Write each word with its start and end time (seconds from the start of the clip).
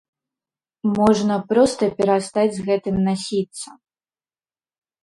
Можна 0.95 1.35
проста 1.53 1.83
перастаць 2.01 2.49
з 2.57 2.61
гэтым 2.71 2.95
насіцца. 3.11 3.67